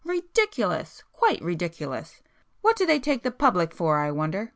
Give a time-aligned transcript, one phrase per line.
[0.03, 4.49] Ridiculous—quite ridiculous!—what do they take the public for I wonder!